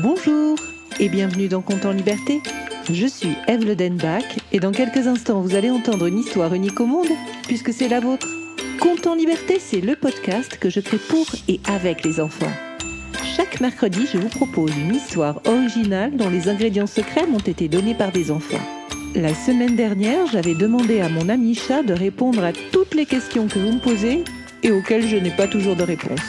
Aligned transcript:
Bonjour 0.00 0.56
et 1.00 1.08
bienvenue 1.08 1.48
dans 1.48 1.60
Compte 1.60 1.84
en 1.84 1.90
Liberté. 1.90 2.40
Je 2.88 3.06
suis 3.08 3.32
Eve 3.48 3.64
Ledenbach 3.64 4.22
et 4.52 4.60
dans 4.60 4.70
quelques 4.70 5.08
instants 5.08 5.40
vous 5.40 5.56
allez 5.56 5.70
entendre 5.70 6.06
une 6.06 6.20
histoire 6.20 6.54
unique 6.54 6.78
au 6.78 6.86
monde 6.86 7.08
puisque 7.48 7.72
c'est 7.72 7.88
la 7.88 7.98
vôtre. 7.98 8.28
Compte 8.80 9.08
en 9.08 9.16
Liberté, 9.16 9.58
c'est 9.58 9.80
le 9.80 9.96
podcast 9.96 10.56
que 10.60 10.70
je 10.70 10.78
crée 10.78 10.98
pour 10.98 11.26
et 11.48 11.58
avec 11.66 12.04
les 12.04 12.20
enfants. 12.20 12.52
Chaque 13.36 13.60
mercredi, 13.60 14.06
je 14.12 14.18
vous 14.18 14.28
propose 14.28 14.70
une 14.76 14.94
histoire 14.94 15.40
originale 15.46 16.16
dont 16.16 16.30
les 16.30 16.48
ingrédients 16.48 16.86
secrets 16.86 17.26
m'ont 17.26 17.38
été 17.38 17.66
donnés 17.66 17.96
par 17.96 18.12
des 18.12 18.30
enfants. 18.30 18.62
La 19.16 19.34
semaine 19.34 19.74
dernière, 19.74 20.28
j'avais 20.28 20.54
demandé 20.54 21.00
à 21.00 21.08
mon 21.08 21.28
ami 21.28 21.56
chat 21.56 21.82
de 21.82 21.92
répondre 21.92 22.44
à 22.44 22.52
toutes 22.52 22.94
les 22.94 23.06
questions 23.06 23.48
que 23.48 23.58
vous 23.58 23.72
me 23.72 23.80
posez 23.80 24.22
et 24.62 24.70
auxquelles 24.70 25.08
je 25.08 25.16
n'ai 25.16 25.32
pas 25.32 25.48
toujours 25.48 25.74
de 25.74 25.82
réponse. 25.82 26.20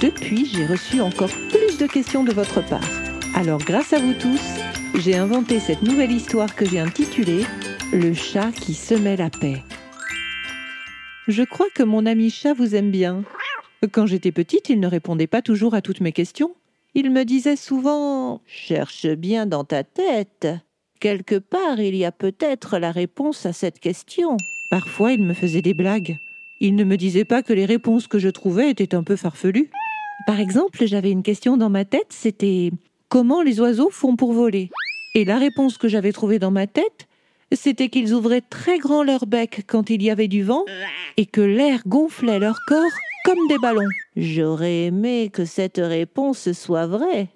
Depuis, 0.00 0.46
j'ai 0.52 0.66
reçu 0.66 1.00
encore 1.00 1.30
plus 1.50 1.61
de 1.82 1.86
questions 1.88 2.22
de 2.22 2.32
votre 2.32 2.64
part. 2.68 2.88
Alors 3.34 3.58
grâce 3.58 3.92
à 3.92 3.98
vous 3.98 4.14
tous, 4.14 4.40
j'ai 5.00 5.16
inventé 5.16 5.58
cette 5.58 5.82
nouvelle 5.82 6.12
histoire 6.12 6.54
que 6.54 6.64
j'ai 6.64 6.78
intitulée 6.78 7.44
Le 7.92 8.14
chat 8.14 8.52
qui 8.52 8.74
semait 8.74 9.16
la 9.16 9.30
paix. 9.30 9.64
Je 11.26 11.42
crois 11.42 11.66
que 11.74 11.82
mon 11.82 12.06
ami 12.06 12.30
chat 12.30 12.52
vous 12.52 12.76
aime 12.76 12.92
bien. 12.92 13.24
Quand 13.90 14.06
j'étais 14.06 14.30
petite, 14.30 14.68
il 14.68 14.78
ne 14.78 14.86
répondait 14.86 15.26
pas 15.26 15.42
toujours 15.42 15.74
à 15.74 15.82
toutes 15.82 16.00
mes 16.00 16.12
questions. 16.12 16.54
Il 16.94 17.10
me 17.10 17.24
disait 17.24 17.56
souvent 17.56 18.42
Cherche 18.46 19.08
bien 19.08 19.46
dans 19.46 19.64
ta 19.64 19.82
tête. 19.82 20.46
Quelque 21.00 21.38
part, 21.38 21.80
il 21.80 21.96
y 21.96 22.04
a 22.04 22.12
peut-être 22.12 22.78
la 22.78 22.92
réponse 22.92 23.44
à 23.44 23.52
cette 23.52 23.80
question. 23.80 24.36
Parfois, 24.70 25.14
il 25.14 25.24
me 25.24 25.34
faisait 25.34 25.62
des 25.62 25.74
blagues. 25.74 26.16
Il 26.60 26.76
ne 26.76 26.84
me 26.84 26.96
disait 26.96 27.24
pas 27.24 27.42
que 27.42 27.52
les 27.52 27.66
réponses 27.66 28.06
que 28.06 28.20
je 28.20 28.28
trouvais 28.28 28.70
étaient 28.70 28.94
un 28.94 29.02
peu 29.02 29.16
farfelues. 29.16 29.68
Par 30.26 30.40
exemple, 30.40 30.86
j'avais 30.86 31.10
une 31.10 31.22
question 31.22 31.56
dans 31.56 31.70
ma 31.70 31.84
tête, 31.84 32.08
c'était 32.10 32.70
comment 33.08 33.42
les 33.42 33.60
oiseaux 33.60 33.90
font 33.90 34.16
pour 34.16 34.32
voler? 34.32 34.70
Et 35.14 35.24
la 35.24 35.38
réponse 35.38 35.78
que 35.78 35.88
j'avais 35.88 36.12
trouvée 36.12 36.38
dans 36.38 36.50
ma 36.50 36.66
tête, 36.66 37.08
c'était 37.52 37.88
qu'ils 37.88 38.14
ouvraient 38.14 38.40
très 38.40 38.78
grand 38.78 39.02
leur 39.02 39.26
bec 39.26 39.64
quand 39.66 39.90
il 39.90 40.02
y 40.02 40.10
avait 40.10 40.28
du 40.28 40.42
vent 40.42 40.64
et 41.16 41.26
que 41.26 41.40
l'air 41.40 41.82
gonflait 41.86 42.38
leur 42.38 42.58
corps 42.66 42.90
comme 43.24 43.46
des 43.48 43.58
ballons. 43.58 43.88
J'aurais 44.16 44.84
aimé 44.84 45.30
que 45.32 45.44
cette 45.44 45.80
réponse 45.82 46.52
soit 46.52 46.86
vraie. 46.86 47.28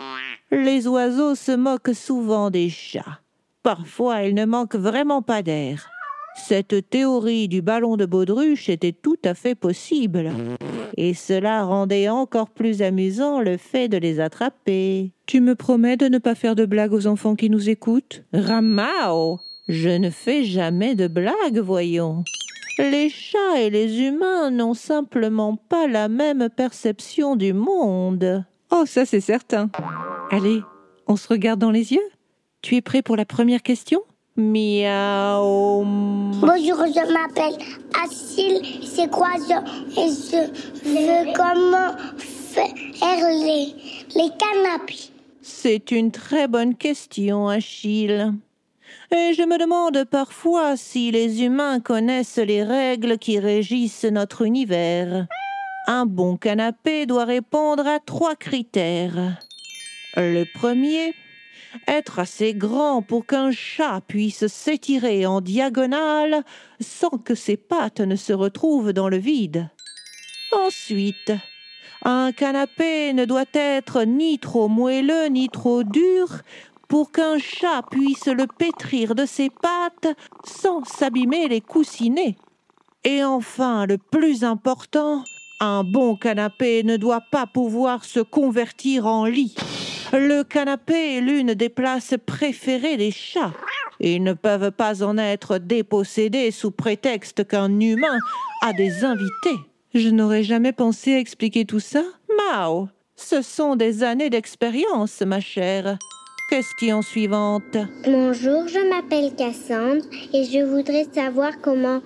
Les 0.51 0.87
oiseaux 0.87 1.35
se 1.35 1.53
moquent 1.53 1.95
souvent 1.95 2.51
des 2.51 2.71
chats. 2.71 3.21
Parfois, 3.63 4.23
ils 4.23 4.35
ne 4.35 4.45
manquent 4.45 4.77
vraiment 4.77 5.23
pas 5.23 5.43
d'air. 5.43 5.89
Cette 6.37 6.91
théorie 6.91 7.49
du 7.49 7.63
ballon 7.63 7.97
de 7.97 8.07
baudruche 8.07 8.69
était 8.69 8.93
tout 8.93 9.19
à 9.25 9.35
fait 9.35 9.55
possible. 9.55 10.31
Et 10.97 11.15
cela 11.15 11.65
rendait 11.65 12.09
encore 12.09 12.51
plus 12.51 12.83
amusant 12.83 13.41
le 13.41 13.57
fait 13.57 13.89
de 13.89 13.97
les 13.97 14.21
attraper. 14.21 15.13
Tu 15.27 15.41
me 15.41 15.55
promets 15.55 15.97
de 15.97 16.07
ne 16.07 16.19
pas 16.19 16.35
faire 16.35 16.55
de 16.55 16.67
blagues 16.67 16.93
aux 16.93 17.07
enfants 17.07 17.35
qui 17.35 17.51
nous 17.51 17.69
écoutent? 17.69 18.23
Ramao 18.33 19.41
Je 19.67 19.89
ne 19.89 20.11
fais 20.11 20.45
jamais 20.45 20.95
de 20.95 21.09
blagues, 21.09 21.59
voyons. 21.59 22.23
Les 22.79 23.09
chats 23.09 23.59
et 23.59 23.71
les 23.71 24.03
humains 24.03 24.51
n'ont 24.51 24.75
simplement 24.75 25.57
pas 25.57 25.87
la 25.89 26.09
même 26.09 26.49
perception 26.55 27.35
du 27.35 27.55
monde. 27.55 28.45
Oh, 28.71 28.85
ça 28.87 29.07
c'est 29.07 29.21
certain. 29.21 29.71
Allez, 30.31 30.61
on 31.07 31.17
se 31.17 31.29
regarde 31.29 31.59
dans 31.59 31.71
les 31.71 31.93
yeux 31.93 32.09
Tu 32.61 32.77
es 32.77 32.83
prêt 32.83 33.03
pour 33.03 33.17
la 33.17 33.25
première 33.25 33.63
question? 33.63 34.03
Miaou. 34.37 35.83
Bonjour, 36.41 36.85
je 36.87 37.11
m'appelle 37.11 37.57
Achille. 38.05 38.83
C'est 38.85 39.11
quoi 39.11 39.31
je, 39.39 39.55
et 39.99 40.11
je 40.11 40.43
veux 40.85 41.33
comment 41.33 41.97
faire 42.19 43.29
les, 43.31 43.75
les 44.15 44.31
canapés? 44.37 45.11
C'est 45.41 45.91
une 45.91 46.11
très 46.11 46.49
bonne 46.49 46.75
question, 46.75 47.49
Achille. 47.49 48.35
Et 49.11 49.33
je 49.33 49.43
me 49.43 49.59
demande 49.59 50.05
parfois 50.05 50.77
si 50.77 51.11
les 51.11 51.43
humains 51.43 51.81
connaissent 51.81 52.37
les 52.37 52.63
règles 52.63 53.17
qui 53.17 53.39
régissent 53.39 54.05
notre 54.05 54.43
univers. 54.43 55.27
Un 55.87 56.05
bon 56.05 56.37
canapé 56.37 57.07
doit 57.07 57.25
répondre 57.25 57.87
à 57.87 58.01
trois 58.01 58.35
critères. 58.35 59.41
Le 60.17 60.45
premier, 60.59 61.15
être 61.87 62.19
assez 62.19 62.55
grand 62.55 63.03
pour 63.03 63.27
qu'un 63.27 63.51
chat 63.51 64.01
puisse 64.07 64.47
s'étirer 64.47 65.27
en 65.27 65.41
diagonale 65.41 66.45
sans 66.81 67.19
que 67.19 67.35
ses 67.35 67.57
pattes 67.57 68.01
ne 68.01 68.17
se 68.17 68.33
retrouvent 68.33 68.93
dans 68.93 69.09
le 69.09 69.19
vide. 69.19 69.69
Ensuite, 70.53 71.33
un 72.03 72.33
canapé 72.33 73.13
ne 73.13 73.25
doit 73.25 73.45
être 73.53 74.05
ni 74.05 74.39
trop 74.39 74.69
moelleux 74.69 75.27
ni 75.27 75.49
trop 75.49 75.83
dur 75.83 76.29
pour 76.89 77.11
qu'un 77.11 77.39
chat 77.39 77.83
puisse 77.91 78.27
le 78.27 78.47
pétrir 78.47 79.15
de 79.15 79.27
ses 79.27 79.51
pattes 79.51 80.17
sans 80.45 80.85
s'abîmer 80.85 81.49
les 81.49 81.61
coussinets. 81.61 82.37
Et 83.05 83.25
enfin, 83.25 83.87
le 83.87 83.99
plus 83.99 84.45
important, 84.45 85.25
un 85.61 85.85
bon 85.85 86.17
canapé 86.17 86.83
ne 86.83 86.97
doit 86.97 87.23
pas 87.31 87.47
pouvoir 87.47 88.05
se 88.05 88.21
convertir 88.21 89.07
en 89.07 89.25
lit. 89.25 89.55
Le 90.13 90.43
canapé 90.45 91.17
est 91.17 91.21
l'une 91.21 91.55
des 91.55 91.69
places 91.69 92.15
préférées 92.25 92.97
des 92.97 93.11
chats. 93.11 93.53
Ils 94.01 94.23
ne 94.23 94.35
peuvent 94.35 94.71
pas 94.71 95.03
en 95.03 95.19
être 95.19 95.59
dépossédés 95.59 96.51
sous 96.51 96.71
prétexte 96.71 97.47
qu'un 97.47 97.81
humain 97.81 98.19
a 98.63 98.73
des 98.73 99.05
invités. 99.05 99.59
Je 99.95 100.09
n'aurais 100.09 100.45
jamais 100.45 100.73
pensé 100.73 101.15
à 101.15 101.19
expliquer 101.19 101.65
tout 101.65 101.81
ça. 101.81 102.03
Mao, 102.37 102.89
ce 103.17 103.43
sont 103.43 103.77
des 103.77 104.03
années 104.03 104.31
d'expérience, 104.31 105.23
ma 105.23 105.41
chère. 105.41 105.99
Question 106.51 107.03
suivante? 107.03 107.77
Bonjour, 108.05 108.69
je 108.69 108.89
m'appelle 108.89 109.35
Cassandre 109.35 110.05
et 110.33 110.45
je 110.45 110.65
voudrais 110.65 111.07
savoir 111.13 111.53
comment 111.61 112.01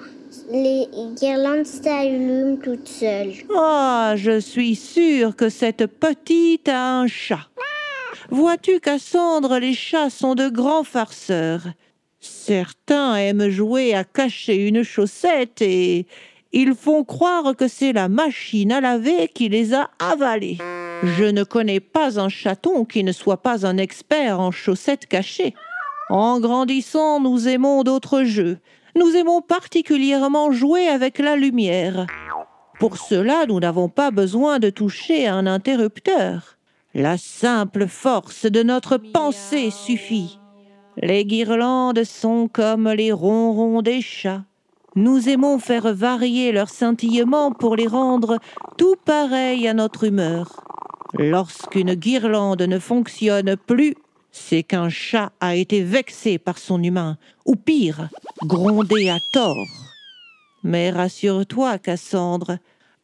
les 0.51 0.87
guirlandes 1.21 1.67
s'allument 1.67 2.57
toutes 2.57 2.89
seules. 2.89 3.35
Ah, 3.55 4.15
je 4.17 4.41
suis 4.41 4.77
sûre 4.77 5.37
que 5.37 5.49
cette 5.49 5.87
petite 5.87 6.69
a 6.69 7.01
un 7.01 7.07
chat. 7.07 7.50
Vois-tu, 8.31 8.79
Cassandre, 8.79 9.59
les 9.59 9.75
chats 9.75 10.09
sont 10.09 10.37
de 10.37 10.49
grands 10.49 10.85
farceurs. 10.85 11.65
Certains 12.21 13.17
aiment 13.17 13.49
jouer 13.49 13.93
à 13.95 14.05
cacher 14.05 14.69
une 14.69 14.85
chaussette 14.85 15.61
et 15.63 16.07
ils 16.53 16.75
font 16.75 17.03
croire 17.03 17.57
que 17.57 17.67
c'est 17.67 17.93
la 17.93 18.09
machine 18.09 18.71
à 18.71 18.81
laver 18.81 19.27
qui 19.29 19.49
les 19.49 19.75
a 19.75 19.91
avalés. 19.99 20.59
Je 21.03 21.25
ne 21.25 21.43
connais 21.43 21.81
pas 21.81 22.21
un 22.21 22.29
chaton 22.29 22.85
qui 22.85 23.03
ne 23.03 23.11
soit 23.11 23.43
pas 23.43 23.67
un 23.67 23.79
expert 23.79 24.39
en 24.39 24.53
chaussettes 24.53 25.07
cachées. 25.07 25.55
En 26.09 26.39
grandissant, 26.39 27.19
nous 27.19 27.49
aimons 27.49 27.83
d'autres 27.83 28.23
jeux. 28.23 28.59
Nous 28.97 29.17
aimons 29.17 29.43
particulièrement 29.43 30.53
jouer 30.53 30.87
avec 30.87 31.19
la 31.19 31.35
lumière. 31.35 32.07
Pour 32.79 32.97
cela, 32.97 33.47
nous 33.47 33.59
n'avons 33.59 33.89
pas 33.89 34.13
besoin 34.13 34.61
de 34.61 34.71
toucher 34.71 35.27
un 35.27 35.47
interrupteur. 35.47 36.59
La 36.95 37.19
simple 37.19 37.87
force 37.87 38.47
de 38.47 38.65
notre 38.65 38.97
pensée 38.97 39.71
suffit. 39.71 40.41
Les 40.97 41.25
guirlandes 41.25 42.03
sont 42.03 42.49
comme 42.53 42.89
les 42.89 43.13
ronrons 43.13 43.81
des 43.81 44.03
chats. 44.03 44.43
Nous 44.97 45.29
aimons 45.29 45.61
faire 45.61 45.95
varier 45.95 46.51
leur 46.51 46.69
scintillement 46.69 47.53
pour 47.53 47.77
les 47.77 47.87
rendre 47.87 48.41
tout 48.77 48.97
pareils 49.05 49.69
à 49.69 49.75
notre 49.75 50.03
humeur. 50.03 50.65
Lorsqu'une 51.15 51.95
guirlande 51.95 52.63
ne 52.63 52.81
fonctionne 52.81 53.57
plus, 53.57 53.95
c'est 54.33 54.65
qu'un 54.65 54.89
chat 54.89 55.31
a 55.39 55.55
été 55.55 55.85
vexé 55.85 56.39
par 56.39 56.59
son 56.59 56.83
humain, 56.83 57.19
ou 57.47 57.55
pire, 57.55 58.09
grondé 58.43 59.11
à 59.11 59.19
tort. 59.33 59.55
Mais 60.65 60.91
rassure-toi, 60.91 61.79
Cassandre, 61.79 62.59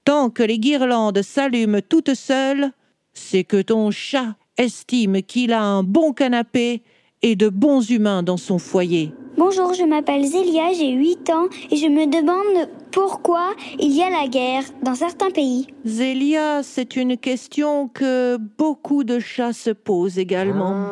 tant 0.04 0.28
que 0.28 0.42
les 0.42 0.58
guirlandes 0.58 1.22
s'allument 1.22 1.80
toutes 1.88 2.14
seules, 2.14 2.72
c'est 3.16 3.44
que 3.44 3.60
ton 3.60 3.90
chat 3.90 4.36
estime 4.58 5.22
qu'il 5.22 5.52
a 5.52 5.62
un 5.62 5.82
bon 5.82 6.12
canapé 6.12 6.82
et 7.22 7.34
de 7.34 7.48
bons 7.48 7.90
humains 7.90 8.22
dans 8.22 8.36
son 8.36 8.58
foyer. 8.58 9.12
Bonjour, 9.36 9.74
je 9.74 9.84
m'appelle 9.84 10.24
Zélia, 10.24 10.72
j'ai 10.72 10.92
8 10.92 11.30
ans 11.30 11.48
et 11.70 11.76
je 11.76 11.86
me 11.86 12.06
demande 12.06 12.70
pourquoi 12.90 13.54
il 13.78 13.92
y 13.92 14.02
a 14.02 14.10
la 14.10 14.28
guerre 14.28 14.62
dans 14.82 14.94
certains 14.94 15.30
pays. 15.30 15.66
Zélia, 15.84 16.62
c'est 16.62 16.96
une 16.96 17.16
question 17.18 17.88
que 17.88 18.38
beaucoup 18.58 19.04
de 19.04 19.18
chats 19.18 19.52
se 19.52 19.70
posent 19.70 20.18
également. 20.18 20.88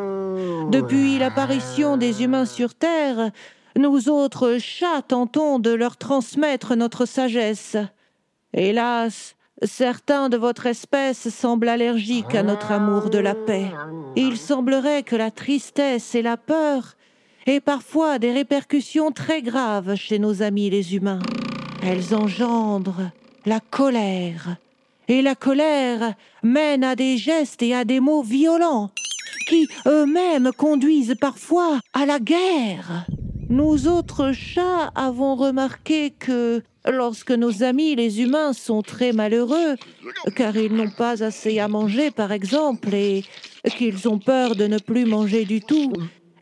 Depuis 0.71 1.19
l'apparition 1.19 1.97
des 1.97 2.23
humains 2.23 2.47
sur 2.47 2.75
Terre, 2.75 3.31
nous 3.77 4.09
autres 4.09 4.59
chats 4.59 5.03
tentons 5.07 5.59
de 5.59 5.71
leur 5.71 5.97
transmettre 5.97 6.75
notre 6.77 7.07
sagesse. 7.07 7.77
Hélas, 8.53 9.37
Certains 9.63 10.29
de 10.29 10.37
votre 10.37 10.67
espèce 10.67 11.29
semblent 11.29 11.69
allergiques 11.69 12.35
à 12.35 12.43
notre 12.43 12.73
amour 12.73 13.09
de 13.09 13.19
la 13.19 13.35
paix. 13.35 13.71
Il 14.17 14.37
semblerait 14.37 15.05
que 15.05 15.17
la 15.17 15.31
tristesse 15.31 16.15
et 16.15 16.23
la 16.23 16.37
peur 16.37 16.97
aient 17.47 17.61
parfois 17.61 18.19
des 18.19 18.33
répercussions 18.33 19.13
très 19.13 19.43
graves 19.43 19.95
chez 19.95 20.19
nos 20.19 20.43
amis 20.43 20.71
les 20.71 20.97
humains. 20.97 21.21
Elles 21.83 22.15
engendrent 22.15 23.11
la 23.47 23.61
colère. 23.61 24.57
Et 25.07 25.23
la 25.23 25.35
colère 25.35 26.15
mène 26.43 26.83
à 26.83 26.97
des 26.97 27.17
gestes 27.17 27.63
et 27.63 27.75
à 27.75 27.85
des 27.85 28.01
mots 28.01 28.23
violents 28.23 28.91
qui 29.49 29.69
eux-mêmes 29.87 30.51
conduisent 30.57 31.17
parfois 31.21 31.81
à 31.93 32.07
la 32.07 32.19
guerre. 32.19 33.07
Nous 33.51 33.87
autres 33.87 34.33
chats 34.33 34.91
avons 34.95 35.35
remarqué 35.35 36.11
que 36.11 36.63
lorsque 36.91 37.31
nos 37.31 37.63
amis 37.63 37.95
les 37.95 38.21
humains 38.21 38.53
sont 38.53 38.83
très 38.83 39.13
malheureux, 39.13 39.77
car 40.37 40.57
ils 40.57 40.73
n'ont 40.73 40.91
pas 40.91 41.23
assez 41.23 41.59
à 41.59 41.69
manger 41.69 42.11
par 42.11 42.33
exemple, 42.33 42.95
et 42.95 43.25
qu'ils 43.77 44.09
ont 44.09 44.19
peur 44.19 44.57
de 44.57 44.67
ne 44.67 44.79
plus 44.79 45.05
manger 45.05 45.45
du 45.45 45.61
tout, 45.61 45.93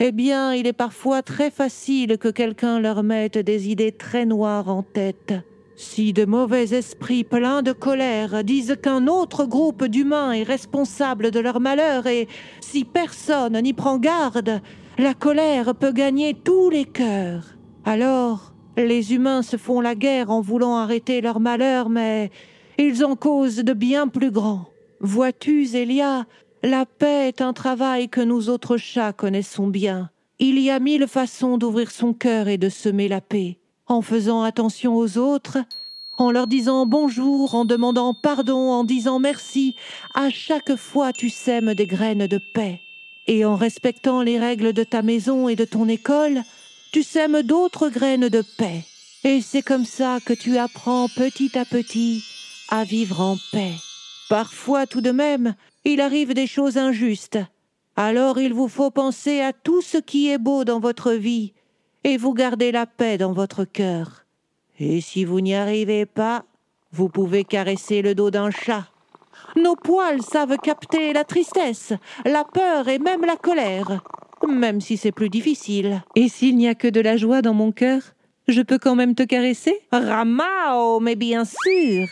eh 0.00 0.12
bien 0.12 0.54
il 0.54 0.66
est 0.66 0.72
parfois 0.72 1.22
très 1.22 1.50
facile 1.50 2.18
que 2.18 2.28
quelqu'un 2.28 2.80
leur 2.80 3.02
mette 3.02 3.38
des 3.38 3.68
idées 3.68 3.92
très 3.92 4.26
noires 4.26 4.68
en 4.68 4.82
tête. 4.82 5.34
Si 5.76 6.12
de 6.12 6.24
mauvais 6.24 6.74
esprits 6.74 7.24
pleins 7.24 7.62
de 7.62 7.72
colère 7.72 8.44
disent 8.44 8.76
qu'un 8.80 9.06
autre 9.06 9.46
groupe 9.46 9.84
d'humains 9.84 10.32
est 10.32 10.42
responsable 10.42 11.30
de 11.30 11.40
leur 11.40 11.60
malheur 11.60 12.06
et 12.06 12.28
si 12.60 12.84
personne 12.84 13.60
n'y 13.60 13.72
prend 13.72 13.98
garde, 13.98 14.60
la 14.98 15.14
colère 15.14 15.74
peut 15.74 15.92
gagner 15.92 16.34
tous 16.34 16.70
les 16.70 16.84
cœurs. 16.84 17.56
Alors, 17.84 18.51
les 18.76 19.14
humains 19.14 19.42
se 19.42 19.56
font 19.56 19.80
la 19.80 19.94
guerre 19.94 20.30
en 20.30 20.40
voulant 20.40 20.76
arrêter 20.76 21.20
leur 21.20 21.40
malheur, 21.40 21.88
mais 21.88 22.30
ils 22.78 23.04
en 23.04 23.16
causent 23.16 23.56
de 23.56 23.72
bien 23.72 24.08
plus 24.08 24.30
grands. 24.30 24.66
Vois-tu, 25.00 25.64
Zélia, 25.64 26.26
la 26.62 26.86
paix 26.86 27.28
est 27.28 27.40
un 27.40 27.52
travail 27.52 28.08
que 28.08 28.20
nous 28.20 28.48
autres 28.48 28.76
chats 28.76 29.12
connaissons 29.12 29.66
bien. 29.66 30.10
Il 30.38 30.58
y 30.58 30.70
a 30.70 30.80
mille 30.80 31.06
façons 31.06 31.58
d'ouvrir 31.58 31.90
son 31.90 32.14
cœur 32.14 32.48
et 32.48 32.58
de 32.58 32.68
semer 32.68 33.08
la 33.08 33.20
paix 33.20 33.58
en 33.86 34.02
faisant 34.02 34.42
attention 34.42 34.96
aux 34.96 35.18
autres, 35.18 35.58
en 36.18 36.30
leur 36.30 36.46
disant 36.46 36.86
bonjour, 36.86 37.54
en 37.54 37.64
demandant 37.64 38.14
pardon, 38.14 38.70
en 38.70 38.84
disant 38.84 39.18
merci. 39.18 39.74
À 40.14 40.30
chaque 40.30 40.76
fois, 40.76 41.12
tu 41.12 41.30
sèmes 41.30 41.74
des 41.74 41.86
graines 41.86 42.26
de 42.26 42.40
paix. 42.54 42.80
Et 43.28 43.44
en 43.44 43.54
respectant 43.54 44.22
les 44.22 44.38
règles 44.38 44.72
de 44.72 44.82
ta 44.82 45.02
maison 45.02 45.48
et 45.48 45.56
de 45.56 45.64
ton 45.64 45.88
école, 45.88 46.42
tu 46.92 47.02
sèmes 47.02 47.42
d'autres 47.42 47.88
graines 47.88 48.28
de 48.28 48.42
paix. 48.42 48.84
Et 49.24 49.40
c'est 49.40 49.62
comme 49.62 49.86
ça 49.86 50.18
que 50.24 50.34
tu 50.34 50.58
apprends 50.58 51.08
petit 51.08 51.58
à 51.58 51.64
petit 51.64 52.22
à 52.68 52.84
vivre 52.84 53.20
en 53.20 53.36
paix. 53.50 53.72
Parfois 54.28 54.86
tout 54.86 55.00
de 55.00 55.10
même, 55.10 55.54
il 55.84 56.00
arrive 56.00 56.34
des 56.34 56.46
choses 56.46 56.76
injustes. 56.76 57.38
Alors 57.96 58.38
il 58.38 58.52
vous 58.52 58.68
faut 58.68 58.90
penser 58.90 59.40
à 59.40 59.52
tout 59.52 59.80
ce 59.82 59.98
qui 59.98 60.30
est 60.30 60.38
beau 60.38 60.64
dans 60.64 60.80
votre 60.80 61.12
vie 61.12 61.52
et 62.04 62.16
vous 62.16 62.34
gardez 62.34 62.72
la 62.72 62.86
paix 62.86 63.18
dans 63.18 63.32
votre 63.32 63.64
cœur. 63.64 64.24
Et 64.78 65.00
si 65.00 65.24
vous 65.24 65.40
n'y 65.40 65.54
arrivez 65.54 66.06
pas, 66.06 66.44
vous 66.92 67.08
pouvez 67.08 67.44
caresser 67.44 68.02
le 68.02 68.14
dos 68.14 68.30
d'un 68.30 68.50
chat. 68.50 68.86
Nos 69.56 69.76
poils 69.76 70.22
savent 70.22 70.58
capter 70.58 71.12
la 71.12 71.24
tristesse, 71.24 71.92
la 72.24 72.44
peur 72.44 72.88
et 72.88 72.98
même 72.98 73.24
la 73.24 73.36
colère, 73.36 74.02
même 74.48 74.80
si 74.80 74.96
c'est 74.96 75.12
plus 75.12 75.28
difficile. 75.28 76.02
Et 76.16 76.28
s'il 76.28 76.56
n'y 76.56 76.68
a 76.68 76.74
que 76.74 76.88
de 76.88 77.00
la 77.00 77.16
joie 77.16 77.42
dans 77.42 77.54
mon 77.54 77.72
cœur, 77.72 78.00
je 78.48 78.62
peux 78.62 78.78
quand 78.78 78.94
même 78.94 79.14
te 79.14 79.22
caresser? 79.22 79.78
Ramao, 79.92 81.00
mais 81.00 81.16
bien 81.16 81.44
sûr 81.44 82.06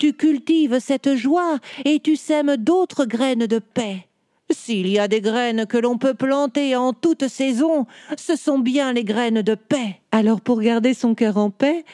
Tu 0.00 0.12
cultives 0.12 0.78
cette 0.80 1.14
joie 1.16 1.58
et 1.84 2.00
tu 2.00 2.16
sèmes 2.16 2.56
d'autres 2.56 3.04
graines 3.04 3.46
de 3.46 3.58
paix. 3.58 4.08
S'il 4.50 4.88
y 4.88 4.98
a 4.98 5.08
des 5.08 5.20
graines 5.20 5.66
que 5.66 5.76
l'on 5.76 5.98
peut 5.98 6.14
planter 6.14 6.74
en 6.74 6.94
toute 6.94 7.28
saison, 7.28 7.86
ce 8.16 8.34
sont 8.34 8.58
bien 8.58 8.94
les 8.94 9.04
graines 9.04 9.42
de 9.42 9.54
paix. 9.54 10.00
Alors 10.10 10.40
pour 10.40 10.60
garder 10.60 10.94
son 10.94 11.14
cœur 11.14 11.36
en 11.36 11.50
paix, 11.50 11.84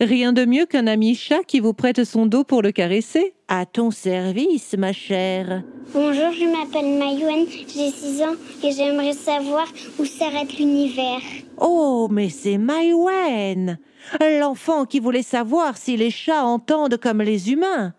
rien 0.00 0.32
de 0.32 0.44
mieux 0.44 0.66
qu'un 0.66 0.86
ami 0.86 1.14
chat 1.14 1.42
qui 1.46 1.60
vous 1.60 1.74
prête 1.74 2.04
son 2.04 2.26
dos 2.26 2.44
pour 2.44 2.62
le 2.62 2.72
caresser. 2.72 3.34
À 3.48 3.66
ton 3.66 3.90
service, 3.90 4.74
ma 4.76 4.92
chère. 4.92 5.62
Bonjour, 5.92 6.32
je 6.32 6.44
m'appelle 6.44 6.98
Mayouen, 6.98 7.46
j'ai 7.66 7.90
6 7.90 8.22
ans 8.22 8.36
et 8.62 8.72
j'aimerais 8.72 9.12
savoir 9.12 9.66
où 9.98 10.04
s'arrête 10.04 10.58
l'univers. 10.58 11.20
Oh, 11.58 12.08
mais 12.10 12.28
c'est 12.28 12.58
Mayouen 12.58 13.78
L'enfant 14.20 14.86
qui 14.86 15.00
voulait 15.00 15.22
savoir 15.22 15.76
si 15.76 15.96
les 15.96 16.10
chats 16.10 16.44
entendent 16.44 16.96
comme 16.96 17.22
les 17.22 17.50
humains. 17.52 17.92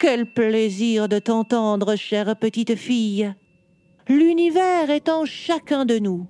Quel 0.00 0.26
plaisir 0.26 1.08
de 1.08 1.18
t'entendre, 1.18 1.96
chère 1.96 2.36
petite 2.36 2.74
fille. 2.74 3.32
L'univers 4.08 4.90
est 4.90 5.08
en 5.08 5.24
chacun 5.24 5.84
de 5.84 5.98
nous. 5.98 6.26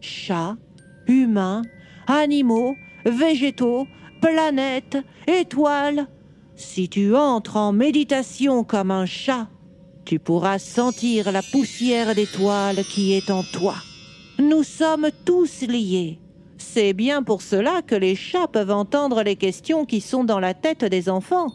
Chats, 0.00 0.56
humains, 1.06 1.62
animaux, 2.06 2.74
végétaux, 3.04 3.86
planètes, 4.22 4.96
étoiles. 5.26 6.06
Si 6.56 6.88
tu 6.88 7.14
entres 7.14 7.56
en 7.56 7.72
méditation 7.72 8.64
comme 8.64 8.90
un 8.90 9.04
chat, 9.04 9.48
tu 10.06 10.18
pourras 10.18 10.58
sentir 10.58 11.30
la 11.32 11.42
poussière 11.42 12.14
d'étoiles 12.14 12.84
qui 12.84 13.12
est 13.12 13.30
en 13.30 13.42
toi. 13.42 13.74
Nous 14.38 14.62
sommes 14.62 15.10
tous 15.26 15.62
liés. 15.62 16.18
C'est 16.56 16.94
bien 16.94 17.22
pour 17.22 17.42
cela 17.42 17.82
que 17.82 17.94
les 17.94 18.14
chats 18.14 18.48
peuvent 18.48 18.70
entendre 18.70 19.22
les 19.22 19.36
questions 19.36 19.84
qui 19.84 20.00
sont 20.00 20.24
dans 20.24 20.40
la 20.40 20.54
tête 20.54 20.84
des 20.84 21.08
enfants. 21.08 21.52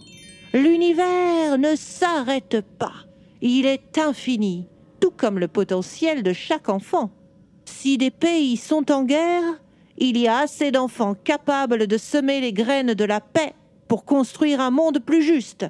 L'univers 0.54 1.58
ne 1.58 1.76
s'arrête 1.76 2.64
pas. 2.78 2.94
Il 3.42 3.66
est 3.66 3.98
infini 3.98 4.68
tout 5.00 5.12
comme 5.16 5.40
le 5.40 5.48
potentiel 5.48 6.24
de 6.24 6.34
chaque 6.34 6.70
enfant. 6.70 7.12
Si 7.66 7.98
des 7.98 8.12
pays 8.12 8.58
sont 8.58 8.92
en 8.92 9.04
guerre, 9.04 9.44
il 9.98 10.18
y 10.18 10.28
a 10.28 10.40
assez 10.40 10.72
d'enfants 10.72 11.16
capables 11.16 11.88
de 11.88 11.98
semer 11.98 12.42
les 12.42 12.54
graines 12.54 12.94
de 12.94 13.04
la 13.06 13.20
paix 13.20 13.54
pour 13.88 14.06
construire 14.06 14.62
un 14.62 14.72
monde 14.72 15.00
plus 15.00 15.22
juste. 15.22 15.66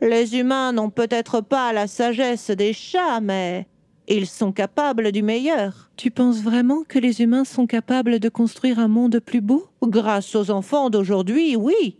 Les 0.00 0.36
humains 0.36 0.72
n'ont 0.72 0.90
peut-être 0.90 1.40
pas 1.40 1.72
la 1.72 1.86
sagesse 1.86 2.50
des 2.50 2.72
chats, 2.72 3.20
mais 3.20 3.66
ils 4.08 4.26
sont 4.26 4.52
capables 4.52 5.10
du 5.10 5.22
meilleur. 5.22 5.90
Tu 5.96 6.10
penses 6.10 6.42
vraiment 6.42 6.82
que 6.86 6.98
les 6.98 7.22
humains 7.22 7.44
sont 7.44 7.66
capables 7.66 8.18
de 8.20 8.28
construire 8.28 8.78
un 8.78 8.88
monde 8.88 9.18
plus 9.20 9.40
beau? 9.40 9.66
Grâce 9.82 10.34
aux 10.34 10.50
enfants 10.50 10.90
d'aujourd'hui, 10.90 11.56
oui. 11.56 11.96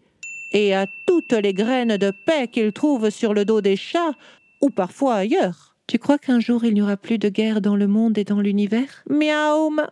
Et 0.53 0.75
à 0.75 0.87
toutes 1.07 1.33
les 1.33 1.55
graines 1.55 1.97
de 1.97 2.13
paix 2.27 2.49
qu'ils 2.49 2.73
trouvent 2.73 3.11
sur 3.11 3.35
le 3.35 3.45
dos 3.45 3.61
des 3.61 3.77
chats, 3.77 4.13
ou 4.61 4.71
parfois 4.71 5.15
ailleurs. 5.15 5.75
Tu 5.87 5.99
crois 5.99 6.19
qu'un 6.19 6.41
jour 6.41 6.65
il 6.65 6.75
n'y 6.75 6.83
aura 6.83 6.97
plus 6.97 7.19
de 7.19 7.29
guerre 7.29 7.61
dans 7.61 7.77
le 7.77 7.87
monde 7.87 8.19
et 8.19 8.25
dans 8.25 8.41
l'univers? 8.41 9.05
Miaoum 9.09 9.87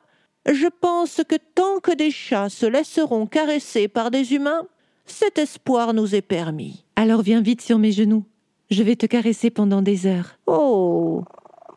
Je 0.47 0.67
pense 0.81 1.23
que 1.27 1.37
tant 1.55 1.81
que 1.81 1.95
des 1.95 2.11
chats 2.11 2.51
se 2.51 2.67
laisseront 2.67 3.27
caresser 3.27 3.89
par 3.89 4.11
des 4.11 4.35
humains, 4.35 4.67
cet 5.07 5.39
espoir 5.39 5.95
nous 5.95 6.15
est 6.15 6.23
permis. 6.23 6.85
Alors 6.97 7.23
viens 7.23 7.41
vite 7.41 7.63
sur 7.63 7.79
mes 7.79 7.93
genoux. 7.93 8.25
Je 8.71 8.83
vais 8.83 8.97
te 8.97 9.07
caresser 9.07 9.51
pendant 9.51 9.83
des 9.83 10.07
heures. 10.07 10.39
Oh 10.47 11.25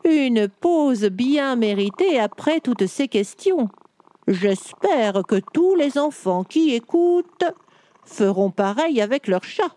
Une 0.04 0.48
pause 0.48 1.04
bien 1.04 1.56
méritée 1.56 2.18
après 2.18 2.60
toutes 2.60 2.86
ces 2.86 3.08
questions. 3.08 3.68
J'espère 4.26 5.22
que 5.26 5.40
tous 5.52 5.74
les 5.74 5.96
enfants 5.96 6.44
qui 6.44 6.74
écoutent 6.74 7.44
feront 8.04 8.50
pareil 8.50 9.00
avec 9.00 9.28
leurs 9.28 9.44
chats. 9.44 9.74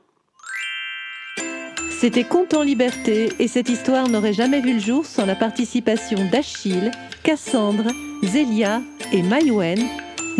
C'était 2.01 2.23
Conte 2.23 2.55
en 2.55 2.63
liberté 2.63 3.29
et 3.37 3.47
cette 3.47 3.69
histoire 3.69 4.09
n'aurait 4.09 4.33
jamais 4.33 4.59
vu 4.59 4.73
le 4.73 4.79
jour 4.79 5.05
sans 5.05 5.27
la 5.27 5.35
participation 5.35 6.17
d'Achille, 6.31 6.89
Cassandre, 7.21 7.91
Zélia 8.23 8.81
et 9.13 9.21
Maïwen. 9.21 9.77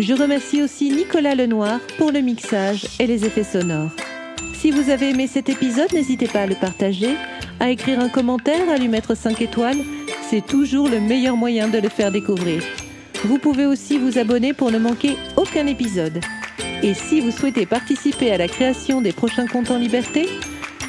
Je 0.00 0.12
remercie 0.12 0.60
aussi 0.60 0.90
Nicolas 0.90 1.36
Lenoir 1.36 1.78
pour 1.98 2.10
le 2.10 2.18
mixage 2.18 2.88
et 2.98 3.06
les 3.06 3.24
effets 3.24 3.44
sonores. 3.44 3.92
Si 4.54 4.72
vous 4.72 4.90
avez 4.90 5.10
aimé 5.10 5.28
cet 5.28 5.50
épisode, 5.50 5.92
n'hésitez 5.92 6.26
pas 6.26 6.40
à 6.40 6.46
le 6.46 6.56
partager, 6.56 7.14
à 7.60 7.70
écrire 7.70 8.00
un 8.00 8.08
commentaire, 8.08 8.68
à 8.68 8.76
lui 8.76 8.88
mettre 8.88 9.16
5 9.16 9.40
étoiles. 9.40 9.84
C'est 10.28 10.44
toujours 10.44 10.88
le 10.88 10.98
meilleur 10.98 11.36
moyen 11.36 11.68
de 11.68 11.78
le 11.78 11.88
faire 11.88 12.10
découvrir. 12.10 12.64
Vous 13.22 13.38
pouvez 13.38 13.66
aussi 13.66 13.98
vous 13.98 14.18
abonner 14.18 14.52
pour 14.52 14.72
ne 14.72 14.80
manquer 14.80 15.16
aucun 15.36 15.68
épisode. 15.68 16.18
Et 16.82 16.94
si 16.94 17.20
vous 17.20 17.30
souhaitez 17.30 17.66
participer 17.66 18.32
à 18.32 18.36
la 18.38 18.48
création 18.48 19.00
des 19.00 19.12
prochains 19.12 19.46
contes 19.46 19.70
en 19.70 19.78
liberté, 19.78 20.26